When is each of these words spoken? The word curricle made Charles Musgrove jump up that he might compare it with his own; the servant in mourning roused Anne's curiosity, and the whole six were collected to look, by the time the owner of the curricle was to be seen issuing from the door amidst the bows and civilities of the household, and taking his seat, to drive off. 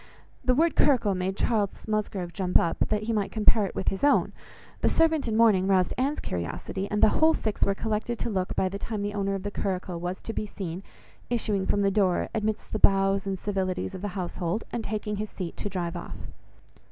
The 0.43 0.55
word 0.55 0.75
curricle 0.75 1.13
made 1.15 1.37
Charles 1.37 1.87
Musgrove 1.87 2.33
jump 2.33 2.57
up 2.57 2.89
that 2.89 3.03
he 3.03 3.13
might 3.13 3.31
compare 3.31 3.67
it 3.67 3.75
with 3.75 3.89
his 3.89 4.03
own; 4.03 4.33
the 4.79 4.89
servant 4.89 5.27
in 5.27 5.37
mourning 5.37 5.67
roused 5.67 5.93
Anne's 5.95 6.19
curiosity, 6.19 6.89
and 6.89 7.03
the 7.03 7.09
whole 7.09 7.35
six 7.35 7.63
were 7.63 7.75
collected 7.75 8.17
to 8.17 8.29
look, 8.31 8.55
by 8.55 8.67
the 8.67 8.79
time 8.79 9.03
the 9.03 9.13
owner 9.13 9.35
of 9.35 9.43
the 9.43 9.51
curricle 9.51 9.99
was 9.99 10.19
to 10.21 10.33
be 10.33 10.47
seen 10.47 10.81
issuing 11.29 11.67
from 11.67 11.83
the 11.83 11.91
door 11.91 12.29
amidst 12.33 12.71
the 12.71 12.79
bows 12.79 13.27
and 13.27 13.37
civilities 13.37 13.93
of 13.93 14.01
the 14.01 14.07
household, 14.17 14.63
and 14.71 14.83
taking 14.83 15.17
his 15.17 15.29
seat, 15.29 15.55
to 15.57 15.69
drive 15.69 15.95
off. 15.95 16.15